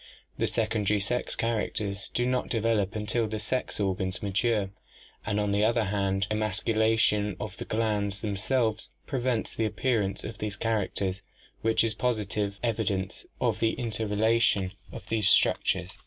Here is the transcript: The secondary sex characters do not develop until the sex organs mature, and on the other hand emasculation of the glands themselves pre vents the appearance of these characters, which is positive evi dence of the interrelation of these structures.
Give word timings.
The 0.39 0.47
secondary 0.47 0.99
sex 0.99 1.35
characters 1.35 2.09
do 2.15 2.25
not 2.25 2.49
develop 2.49 2.95
until 2.95 3.27
the 3.27 3.37
sex 3.39 3.79
organs 3.79 4.23
mature, 4.23 4.71
and 5.27 5.39
on 5.39 5.51
the 5.51 5.63
other 5.63 5.83
hand 5.83 6.25
emasculation 6.31 7.35
of 7.39 7.55
the 7.57 7.65
glands 7.65 8.21
themselves 8.21 8.89
pre 9.05 9.19
vents 9.19 9.53
the 9.53 9.65
appearance 9.65 10.23
of 10.23 10.39
these 10.39 10.55
characters, 10.55 11.21
which 11.61 11.83
is 11.83 11.93
positive 11.93 12.57
evi 12.63 12.87
dence 12.87 13.27
of 13.39 13.59
the 13.59 13.73
interrelation 13.73 14.71
of 14.91 15.07
these 15.07 15.29
structures. 15.29 15.99